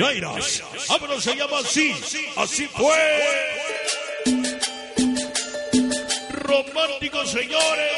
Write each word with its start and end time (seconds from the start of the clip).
Gairas, 0.00 0.62
vámonos, 0.88 1.24
se 1.24 1.34
llama 1.34 1.58
así, 1.58 1.92
así 2.36 2.68
fue. 2.68 2.94
Románticos 6.30 7.28
señores. 7.28 7.96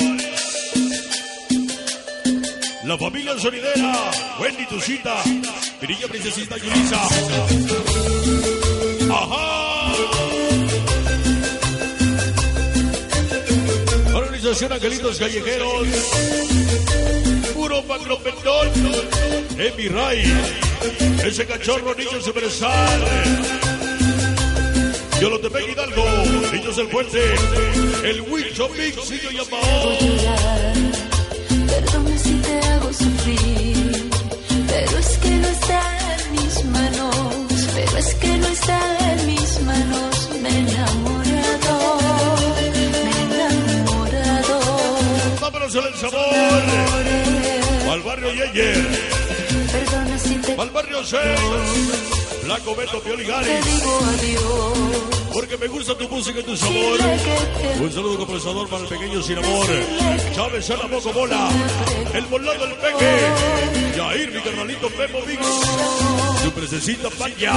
La 2.84 2.97
familia 2.97 3.38
sonidera, 3.38 4.10
Wendy 4.41 4.65
Tucita, 4.65 5.23
Virilla 5.79 6.09
Princesita 6.09 6.57
Yulisa. 6.57 7.02
Ajá. 9.12 9.93
Organización 14.15 14.73
Angelitos 14.73 15.19
Callejeros. 15.19 15.87
Puro 17.60 17.82
macropendón. 17.82 18.69
Emi 19.59 19.88
Ray. 19.88 20.23
Ese 21.23 21.45
cachorro, 21.45 21.95
niños 21.95 22.24
universal. 22.24 23.01
Yo 25.20 25.28
lo 25.28 25.38
te 25.41 25.48
Hidalgo. 25.48 26.04
Niños 26.54 26.76
del 26.76 26.88
Fuerte. 26.88 27.23
El 28.02 28.23
Wilson 28.23 28.70
Mix 28.79 29.10
y 29.10 29.20
yo 29.20 29.30
llamado. 29.30 29.98
Perdona 31.68 32.18
si 32.18 32.32
te 32.46 32.60
hago 32.66 32.93
sufrir, 32.95 34.10
pero 34.66 34.98
es 34.98 35.18
que 35.18 35.30
no 35.30 35.48
está 35.48 35.82
en 36.16 36.32
mis 36.32 36.65
manos, 36.65 37.15
pero 37.74 37.98
es 37.98 38.15
que 38.15 38.38
no 38.38 38.48
está 38.48 39.13
en 39.13 39.26
mis 39.26 39.60
manos, 39.60 40.30
me 40.40 40.48
he 40.48 40.59
enamorado, 40.60 42.37
me 42.73 43.10
he 43.10 43.23
enamorado. 43.52 44.60
Vámonos 45.42 45.76
al 45.76 45.95
sabor. 45.96 46.90
Barrio 48.11 48.33
Yeyer. 48.33 48.89
Perdona 49.71 50.19
si 50.19 50.35
te, 50.35 50.53
Al 50.61 50.71
barrio 50.71 51.05
6. 51.05 51.21
Blanco 52.43 52.75
Beto 52.75 52.99
te 52.99 53.05
Pioligares. 53.09 53.65
digo 53.65 54.01
adiós, 54.19 55.33
Porque 55.33 55.57
me 55.57 55.69
gusta 55.69 55.97
tu 55.97 56.09
música 56.09 56.41
y 56.41 56.43
tu 56.43 56.57
sabor. 56.57 56.99
Un 57.81 57.93
saludo 57.93 58.19
compensador 58.19 58.69
para 58.69 58.83
el 58.83 58.88
pequeño 58.88 59.23
sin 59.23 59.38
amor. 59.38 59.66
Chávez 60.35 60.71
a 60.71 60.77
la 60.79 60.88
moco 60.88 61.13
bola. 61.13 61.49
El 62.13 62.25
volado 62.27 62.66
del 62.66 62.75
peque. 62.79 63.97
Yair, 63.97 64.33
mi 64.33 64.41
carnalito 64.41 64.91
Memo 64.91 65.21
Mix. 65.25 65.47
Su 66.43 66.50
presecita 66.50 67.11
Paya. 67.11 67.55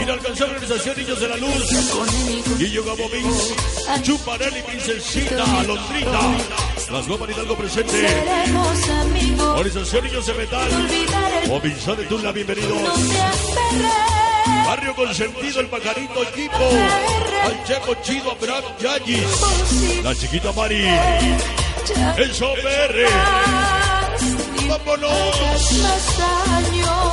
Inalcanzable 0.00 0.54
organización 0.54 0.96
Niños 0.96 1.20
de 1.20 1.28
la 1.28 1.36
Luz. 1.36 2.58
Guillo 2.58 2.84
Gabo 2.84 3.06
Mix. 3.10 4.02
Chuparelli, 4.02 4.62
Princesita, 4.62 5.44
Londrita. 5.64 6.20
Las 6.90 7.08
Gomas 7.08 7.28
Hidalgo 7.28 7.56
presente. 7.56 8.06
Organización 9.40 10.04
Niños 10.04 10.26
de 10.26 10.34
Metal. 10.34 10.68
Omisá 11.50 11.94
de 11.94 12.04
Tula, 12.04 12.32
bienvenidos. 12.32 12.78
Barrio 14.66 14.94
Consentido, 14.94 15.60
el 15.60 15.66
pajarito 15.66 16.22
equipo. 16.22 16.70
Al 17.44 17.64
Checo 17.64 17.94
Chido, 18.02 18.30
Abraham. 18.30 18.64
Posible 18.78 20.02
La 20.02 20.14
chiquita 20.14 20.52
Mari. 20.52 20.84
El 22.16 22.30
PR. 22.30 23.10
más, 23.10 24.22
ni 24.60 24.68
Vámonos. 24.68 25.68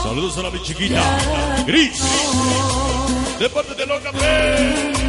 Saludos 0.03 0.37
a 0.37 0.41
la 0.43 0.51
mi 0.51 0.61
chiquita. 0.61 1.63
Gris. 1.65 1.99
De 3.39 3.49
parte 3.49 3.73
de 3.75 3.85
Loca 3.85 4.11
P. 4.11 5.02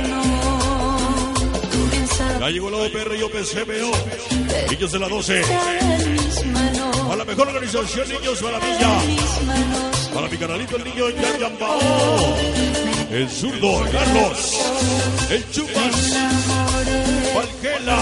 Ya 2.44 2.50
llegó 2.50 2.69
la 2.69 2.77
OPR 2.77 3.16
y 3.16 3.22
OPCBO. 3.22 4.71
Niños 4.71 4.93
de 4.93 4.99
la 4.99 5.09
12. 5.09 5.41
en 5.41 6.12
mis 6.12 6.44
manos, 6.44 6.99
A 7.10 7.16
la 7.16 7.25
mejor 7.25 7.49
organización, 7.49 8.06
Niños 8.06 8.43
Maravilla. 8.43 9.00
Para 10.12 10.28
mi 10.28 10.37
canalito, 10.37 10.77
el 10.77 10.84
niño 10.84 11.09
Yayambao. 11.09 12.37
El 13.10 13.31
zurdo, 13.31 13.82
Carlos. 13.91 14.60
El 15.31 15.50
Chupas. 15.53 16.19
Valgela. 17.34 17.99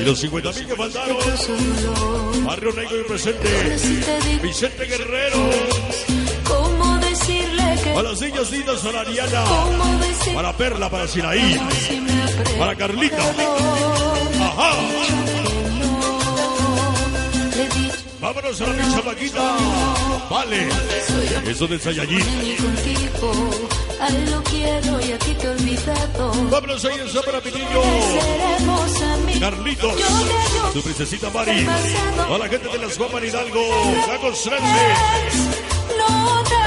Y 0.00 0.04
los 0.04 0.18
50 0.18 0.52
mil 0.54 0.66
que 0.66 0.74
faltaron. 0.74 2.44
Barrio 2.44 2.72
Negro 2.72 3.00
y 3.02 3.04
presente. 3.04 3.78
Vicente 4.42 4.84
Guerrero. 4.84 6.21
Cómo 7.92 7.92
decirle 7.92 7.92
que 7.92 7.98
A 7.98 8.02
las 8.02 8.20
niñas 8.20 8.50
lindas, 8.50 8.80
para 8.80 9.00
Ariana. 9.00 9.44
Para 10.34 10.52
Perla, 10.56 10.90
para 10.90 11.08
Sinaí. 11.08 11.60
Para 12.58 12.76
Carlita. 12.76 13.22
Ajá. 14.40 14.72
Vámonos 18.20 18.60
a 18.60 18.66
la 18.66 18.72
pincha 18.72 19.00
vaquita. 19.00 19.56
Vale. 20.30 20.68
Eso 21.46 21.66
del 21.66 21.80
Sayayín. 21.80 22.20
y 22.20 22.54
contigo 22.54 23.32
a 24.00 24.08
él 24.08 24.30
lo 24.30 24.42
quiero 24.44 25.00
y 25.00 25.12
a 25.12 25.18
ti 25.18 25.34
te 25.34 25.46
he 25.46 25.50
olvidado 25.50 26.32
Vámonos 26.50 26.84
ahí 26.84 26.94
en 26.98 27.22
para 27.22 27.38
amigos 27.38 27.86
Carlitos. 29.40 29.94
Su 30.72 30.82
princesita 30.82 31.30
Mari. 31.30 31.66
A 31.66 32.38
la 32.38 32.48
gente 32.48 32.68
de 32.68 32.78
las 32.78 32.96
Guaman 32.96 33.24
Hidalgo. 33.24 33.60
Lagos 34.08 34.48
no 35.98 36.42
te 36.44 36.61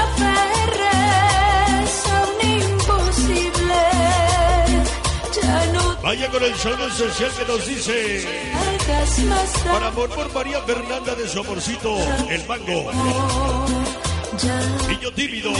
Vaya 6.16 6.30
con 6.30 6.42
el 6.42 6.54
saludo 6.54 6.86
esencial 6.86 7.30
que 7.30 7.44
nos 7.44 7.66
dice. 7.66 8.24
Para 9.70 9.88
amor 9.88 10.08
por 10.08 10.32
María 10.32 10.62
Fernanda 10.62 11.14
de 11.14 11.28
su 11.28 11.40
amorcito, 11.40 11.94
el 12.30 12.46
mango. 12.46 12.90
Niño 14.88 15.10
tímido. 15.14 15.52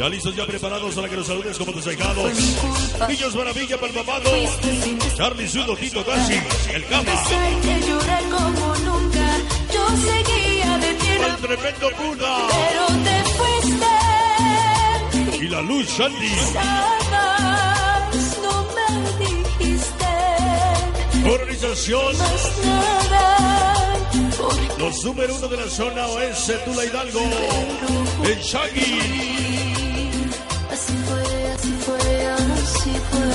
Ya 0.00 0.08
listos, 0.08 0.34
ya 0.34 0.46
preparados 0.46 0.96
para 0.96 1.08
que 1.08 1.14
los 1.14 1.28
saludes 1.28 1.56
como 1.58 1.70
tus 1.70 1.84
dejados. 1.84 2.32
Niños 3.08 3.36
maravilla 3.36 3.76
para 3.78 3.92
el 3.92 3.94
mamado. 3.94 4.30
Charlie 5.16 5.48
Sudo, 5.48 5.76
Tito 5.76 6.02
Gassi, 6.02 6.40
el 6.74 6.84
cama. 6.86 7.12
El 11.24 11.36
tremendo 11.36 11.88
Buda. 11.98 12.48
pero 12.50 12.86
te 13.04 13.22
fuiste. 13.36 13.86
Y 15.40 15.48
la 15.48 15.62
luz, 15.62 15.88
Sandy. 15.88 16.32
Organización. 21.24 22.16
Los 24.78 25.04
número 25.04 25.34
uno 25.36 25.48
de 25.48 25.56
la 25.56 25.68
zona 25.68 26.06
oeste, 26.08 26.54
Tula 26.64 26.84
Hidalgo. 26.84 27.20
El 28.24 28.38
Shaggy. 28.40 28.98
así 30.70 30.92
fue, 31.06 31.22
así 31.52 31.72
fue, 31.84 32.26
así 32.26 32.92
fue. 33.10 33.26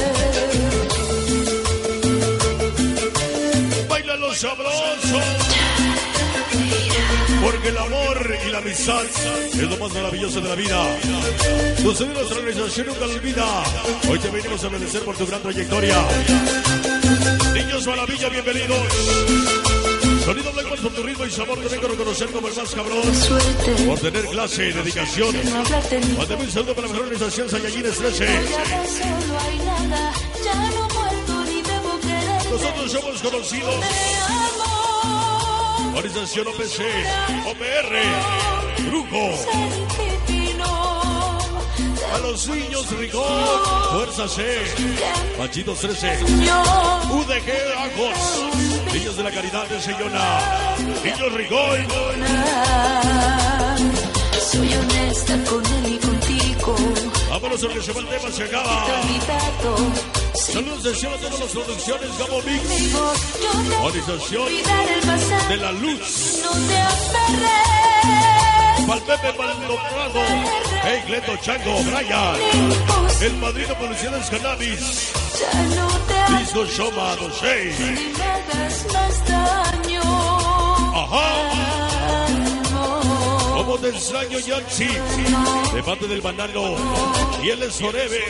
Baila 3.87 4.15
los 4.17 4.37
sabrosos. 4.37 5.23
Porque 7.41 7.69
el 7.69 7.77
amor 7.77 8.37
y 8.45 8.49
la 8.51 8.57
amistad 8.57 9.03
es 9.05 9.61
lo 9.61 9.77
más 9.77 9.93
maravilloso 9.93 10.41
de 10.41 10.49
la 10.49 10.55
vida. 10.55 10.97
Tus 11.81 12.01
la 12.01 12.07
organización 12.21 12.87
nunca 12.87 13.05
lo 13.05 13.13
olvida. 13.13 13.63
Hoy 14.09 14.19
te 14.19 14.29
venimos 14.29 14.63
a 14.63 14.67
agradecer 14.67 15.01
por 15.03 15.15
tu 15.15 15.25
gran 15.25 15.41
trayectoria. 15.41 16.96
Niños 17.57 17.87
Maravilla, 17.87 18.29
bienvenidos. 18.29 18.77
Sonido 20.25 20.51
Black 20.51 20.67
por 20.67 20.93
tu 20.93 21.03
ritmo 21.03 21.25
y 21.25 21.31
sabor 21.31 21.57
te 21.59 21.67
vengo 21.69 21.87
a 21.87 21.89
reconocer 21.89 22.27
como 22.29 22.47
el 22.49 22.55
más 22.55 22.75
cabrón. 22.75 23.15
Suerte, 23.15 23.83
Por 23.85 23.99
tener 23.99 24.25
clase, 24.27 24.63
dedicación. 24.73 25.35
hablarte 25.55 25.99
ni 25.99 26.17
Mándame 26.17 26.43
un 26.43 26.51
saludo 26.51 26.75
para 26.75 26.87
la 26.87 26.93
mejor 26.93 27.07
organización 27.07 27.49
Sayayines 27.49 27.97
13. 27.97 28.25
Ya 28.25 28.31
de 28.31 28.87
solo 28.87 29.39
hay 29.39 29.57
nada, 29.59 30.13
ya 30.43 30.55
no 30.71 30.87
puedo 30.87 31.45
ni 31.45 31.61
debo 31.61 31.99
quererte. 31.99 32.49
Nosotros 32.51 32.91
somos 32.91 33.21
conocidos. 33.21 33.75
Organización 35.95 36.47
OPC, 36.47 36.79
OPR, 37.47 38.83
Brujo 38.87 40.06
a 42.13 42.17
los 42.19 42.47
niños 42.47 42.89
Rigor, 42.97 43.91
Fuerza 43.91 44.27
C, 44.27 44.43
Machitos 45.37 45.79
13, 45.79 46.19
UDG 46.23 47.49
Agos, 47.77 48.93
Niños 48.93 49.17
de 49.17 49.23
la 49.23 49.31
Caridad 49.31 49.67
de 49.67 49.81
Sellona, 49.81 50.39
Niños 51.03 51.33
Rigor. 51.33 51.79
Soy 54.51 54.73
honesta 54.73 55.37
con 55.49 55.65
él 55.65 55.93
y 55.93 55.97
contigo. 55.97 56.75
Vámonos 57.29 57.61
porque 57.61 57.81
se 57.81 57.91
va 57.93 57.99
el 57.99 58.07
tema, 58.07 58.31
se 58.31 58.43
acaba. 58.43 58.85
Saludos 60.33 60.83
de 60.83 60.95
cielo 60.95 61.15
a 61.15 61.19
todas 61.19 61.39
las 61.39 61.49
producciones 61.49 62.17
Gabo 62.17 62.41
Mix. 62.43 62.95
Organización 63.83 64.47
de 65.49 65.57
la 65.57 65.71
luz. 65.73 66.39
No 66.43 66.51
te 66.67 66.77
aferres. 66.77 67.96
Palpepe 68.87 69.33
Maldonado. 69.37 70.21
Hey, 70.83 71.03
Gleto 71.07 71.35
Chango, 71.41 71.83
Brian. 71.83 72.37
El 73.21 73.33
padrino 73.33 73.75
Publicidades 73.75 74.29
Cannabis. 74.29 75.11
Ya 75.37 75.63
no 75.75 75.87
te 76.07 76.37
Disco 76.39 76.65
Shoma, 76.65 77.17
daño. 79.27 80.01
Ajá. 80.95 81.27
Como 83.55 83.77
te 83.77 83.89
extraño, 83.89 84.39
Yancy. 84.39 84.87
De 85.73 85.83
parte 85.83 86.07
del 86.07 86.21
banano. 86.21 86.77
Y 87.43 87.49
él 87.49 87.63
es 87.63 87.81
Orebe. 87.81 88.23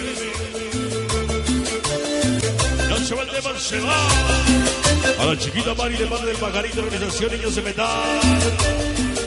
No 2.89 2.97
se 2.97 3.13
va 3.13 3.21
el 3.21 3.29
tema, 3.29 3.59
se 3.59 3.79
va. 3.79 4.07
A 5.19 5.25
la 5.25 5.37
chiquita 5.37 5.75
Mari 5.75 5.97
de 5.97 6.07
parte 6.07 6.25
del 6.25 6.37
pajarito, 6.37 6.81
organización 6.81 7.31
Niños 7.31 7.55
de 7.55 7.61
Metal. 7.61 9.26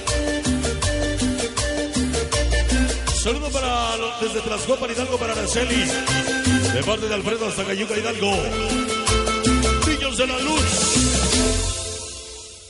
Saludo 3.23 3.51
para 3.51 3.99
desde 4.23 4.41
Tlaxcopan 4.41 4.91
Hidalgo 4.93 5.19
para 5.19 5.35
Araceli. 5.35 5.85
De 6.73 6.83
parte 6.83 7.07
de 7.07 7.15
Alfredo 7.15 7.49
hasta 7.49 7.67
Cayuca 7.67 7.99
Hidalgo. 7.99 8.33
Niños 9.87 10.17
de 10.17 10.27
la 10.27 10.39
luz. 10.39 11.11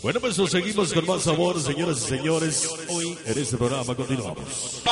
Bueno, 0.02 0.18
pues 0.18 0.34
seguimos 0.50 0.92
con 0.92 1.06
más 1.06 1.22
sabor, 1.22 1.62
señoras 1.62 1.98
y 1.98 2.08
señores. 2.08 2.68
Hoy 2.88 3.16
en 3.26 3.38
este 3.38 3.56
programa 3.56 3.94
continuamos. 3.94 4.82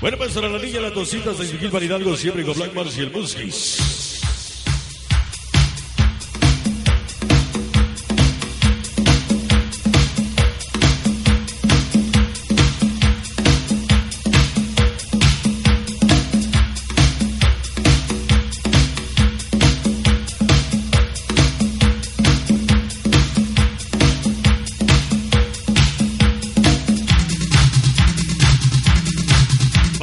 Bueno, 0.00 0.16
pues 0.16 0.32
para 0.32 0.48
la 0.48 0.58
niña 0.58 0.80
la 0.80 0.92
tosita 0.92 1.32
de 1.32 1.44
Gil 1.44 1.82
Hidalgo 1.82 2.16
siempre 2.16 2.44
con 2.44 2.54
Black 2.54 2.72
Mars 2.72 2.96
y 2.96 3.00
el 3.00 3.10
Muskis. 3.10 3.93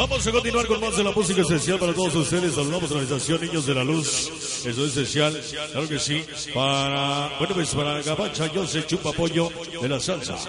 Vamos 0.02 0.26
a 0.26 0.32
continuar 0.32 0.66
con 0.66 0.82
más 0.82 0.98
de 0.98 1.04
la 1.04 1.12
música 1.12 1.42
esencial 1.42 1.78
para 1.78 1.94
todos 1.94 2.16
ustedes. 2.16 2.56
Saludamos 2.56 2.90
a 2.90 2.96
la 2.96 3.02
organización 3.02 3.40
Niños 3.40 3.68
de 3.68 3.76
la 3.76 3.84
Luz. 3.84 4.32
Eso 4.66 4.86
es 4.86 4.98
esencial, 4.98 5.40
claro 5.72 5.88
que 5.88 6.00
sí. 6.00 6.26
Para, 6.56 7.38
bueno, 7.38 7.54
pues 7.54 7.70
para 7.76 8.02
Gabacha, 8.02 8.52
yo 8.52 8.66
se 8.66 8.84
chupa 8.88 9.12
pollo 9.12 9.52
de 9.80 9.88
la 9.88 10.00
salsa. 10.00 10.40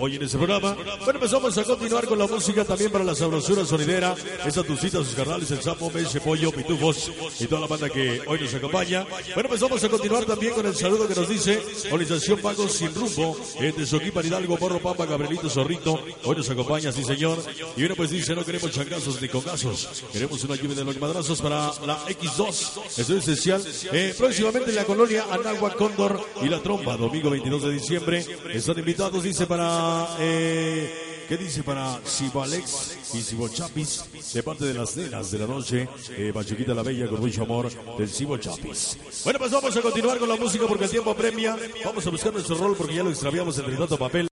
Hoy 0.00 0.14
en 0.14 0.22
este 0.22 0.36
programa, 0.36 0.76
bueno, 1.04 1.18
vamos 1.20 1.58
a 1.58 1.64
continuar 1.64 2.06
con 2.06 2.18
la 2.18 2.26
música 2.28 2.64
también 2.64 2.92
para 2.92 3.02
la 3.02 3.16
sabrosura 3.16 3.64
sonidera. 3.64 4.14
Esa 4.46 4.62
tucita, 4.62 4.98
sus 4.98 5.14
carnales, 5.14 5.50
el 5.50 5.60
sapo, 5.60 5.90
Meche, 5.90 6.20
pollo, 6.20 6.52
pitufos 6.52 7.10
y 7.40 7.46
toda 7.46 7.62
la 7.62 7.66
banda 7.66 7.88
que 7.88 8.22
hoy 8.26 8.40
nos 8.40 8.54
acompaña. 8.54 9.04
Bueno, 9.34 9.48
vamos 9.60 9.82
a 9.82 9.88
continuar 9.88 10.24
también 10.24 10.54
con 10.54 10.66
el 10.66 10.76
saludo 10.76 11.08
que 11.08 11.16
nos 11.16 11.28
dice 11.28 11.60
Organización 11.90 12.38
Pagos 12.40 12.72
Sin 12.72 12.94
Rumbo, 12.94 13.36
eh, 13.60 13.72
de 13.76 13.86
Soquipa, 13.86 14.24
Hidalgo, 14.24 14.56
Morro, 14.56 14.78
Pampa, 14.78 15.04
Gabrielito, 15.04 15.50
Zorrito. 15.50 16.00
Hoy 16.24 16.36
nos 16.36 16.48
acompaña, 16.48 16.92
sí 16.92 17.02
señor. 17.02 17.38
Y 17.76 17.80
bueno, 17.80 17.96
pues 17.96 18.10
dice, 18.10 18.36
no 18.36 18.44
queremos 18.44 18.70
changazos 18.70 19.20
ni 19.20 19.28
congazos. 19.28 20.04
Queremos 20.12 20.42
una 20.44 20.54
lluvia 20.54 20.76
de 20.76 20.84
los 20.84 21.00
madrazos 21.00 21.42
para 21.42 21.72
la 21.84 21.98
X2. 22.06 22.50
Eso 22.50 23.00
es 23.00 23.10
esencial. 23.10 23.62
Eh, 23.92 24.14
próximamente 24.16 24.70
en 24.70 24.76
la 24.76 24.84
colonia 24.84 25.24
Anagua, 25.30 25.74
Cóndor 25.74 26.20
y 26.40 26.48
La 26.48 26.60
Tromba, 26.62 26.96
domingo 26.96 27.30
22 27.30 27.62
de 27.62 27.72
diciembre. 27.72 28.24
Están 28.52 28.78
invitados, 28.78 29.24
dice, 29.24 29.46
para... 29.88 30.16
Eh, 30.20 31.04
¿Qué 31.28 31.36
dice 31.36 31.62
para 31.62 31.98
Cibalex 32.06 33.12
y 33.14 33.20
Cibochapis? 33.20 34.32
De 34.32 34.42
parte 34.42 34.64
de 34.64 34.72
las 34.72 34.96
nenas 34.96 35.30
de 35.30 35.38
la 35.38 35.46
noche, 35.46 35.86
eh, 36.16 36.30
Pachuquita 36.32 36.72
la 36.72 36.82
Bella 36.82 37.06
con 37.06 37.20
mucho 37.20 37.42
amor 37.42 37.68
del 37.98 38.08
Cibochapis. 38.08 38.98
Bueno, 39.24 39.38
pues 39.38 39.50
vamos 39.50 39.76
a 39.76 39.82
continuar 39.82 40.18
con 40.18 40.28
la 40.28 40.36
música 40.36 40.64
porque 40.66 40.84
el 40.84 40.90
tiempo 40.90 41.10
apremia. 41.10 41.54
Vamos 41.84 42.06
a 42.06 42.10
buscar 42.10 42.32
nuestro 42.32 42.56
rol 42.56 42.74
porque 42.74 42.94
ya 42.94 43.02
lo 43.02 43.10
extraviamos 43.10 43.58
entre 43.58 43.76
tanto 43.76 43.98
papel. 43.98 44.26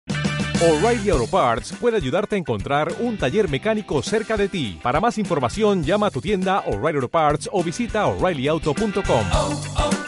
O'Reilly 0.61 1.09
Auto 1.09 1.27
Parts 1.27 1.73
puede 1.73 1.97
ayudarte 1.97 2.37
a 2.37 2.39
encontrar 2.39 2.95
un 3.01 3.17
taller 3.17 3.49
mecánico 3.49 4.01
cerca 4.01 4.37
de 4.37 4.47
ti. 4.47 4.79
Para 4.81 5.01
más 5.01 5.17
información, 5.17 5.83
llama 5.83 6.07
a 6.07 6.11
tu 6.11 6.21
tienda 6.21 6.59
O'Reilly 6.61 6.95
Auto 6.95 7.09
Parts 7.09 7.49
o 7.51 7.61
visita 7.61 8.05
oreillyauto.com. 8.05 9.25
Oh, 9.33 9.61
oh, 9.77 10.04